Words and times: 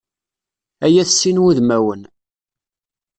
Ay 0.85 0.95
at 1.01 1.09
sin 1.13 1.41
wudmawen! 1.43 2.01